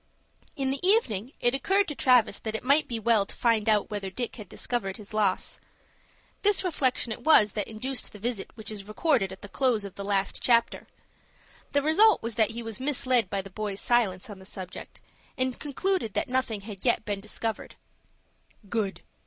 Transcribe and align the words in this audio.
In 0.55 0.71
the 0.71 0.79
evening, 0.81 1.33
it 1.39 1.53
occurred 1.53 1.87
to 1.89 1.93
Travis 1.93 2.39
that 2.39 2.55
it 2.55 2.63
might 2.63 2.87
be 2.87 2.97
well 2.97 3.23
to 3.27 3.35
find 3.35 3.69
out 3.69 3.91
whether 3.91 4.09
Dick 4.09 4.37
had 4.37 4.49
discovered 4.49 4.97
his 4.97 5.13
loss. 5.13 5.59
This 6.41 6.63
reflection 6.63 7.11
it 7.11 7.23
was 7.23 7.51
that 7.51 7.67
induced 7.67 8.11
the 8.11 8.17
visit 8.17 8.49
which 8.55 8.71
is 8.71 8.87
recorded 8.87 9.31
at 9.31 9.43
the 9.43 9.47
close 9.47 9.85
of 9.85 9.93
the 9.93 10.03
last 10.03 10.41
chapter. 10.41 10.87
The 11.73 11.83
result 11.83 12.23
was 12.23 12.33
that 12.33 12.49
he 12.49 12.63
was 12.63 12.79
misled 12.79 13.29
by 13.29 13.43
the 13.43 13.51
boys' 13.51 13.79
silence 13.79 14.27
on 14.27 14.39
the 14.39 14.43
subject, 14.45 15.01
and 15.37 15.59
concluded 15.59 16.15
that 16.15 16.27
nothing 16.27 16.61
had 16.61 16.83
yet 16.83 17.05
been 17.05 17.19
discovered. 17.19 17.75
"Good!" 18.69 19.03